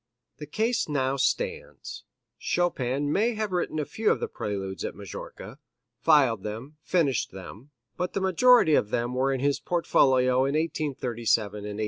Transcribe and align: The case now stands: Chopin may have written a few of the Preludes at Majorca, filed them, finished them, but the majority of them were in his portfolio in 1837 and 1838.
The 0.37 0.47
case 0.47 0.89
now 0.89 1.15
stands: 1.15 2.05
Chopin 2.39 3.11
may 3.11 3.35
have 3.35 3.51
written 3.51 3.77
a 3.77 3.85
few 3.85 4.09
of 4.09 4.19
the 4.19 4.27
Preludes 4.27 4.83
at 4.83 4.95
Majorca, 4.95 5.59
filed 5.99 6.41
them, 6.41 6.77
finished 6.81 7.29
them, 7.29 7.69
but 7.97 8.13
the 8.13 8.19
majority 8.19 8.73
of 8.73 8.89
them 8.89 9.13
were 9.13 9.31
in 9.31 9.41
his 9.41 9.59
portfolio 9.59 10.37
in 10.37 10.55
1837 10.55 11.45
and 11.45 11.53
1838. 11.77 11.79